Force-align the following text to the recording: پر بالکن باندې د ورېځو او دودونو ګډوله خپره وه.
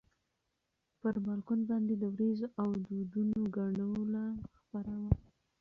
پر 0.99 1.15
بالکن 1.25 1.59
باندې 1.69 1.93
د 1.97 2.03
ورېځو 2.13 2.47
او 2.61 2.69
دودونو 2.87 3.39
ګډوله 3.55 4.25
خپره 4.57 4.93
وه. 5.01 5.11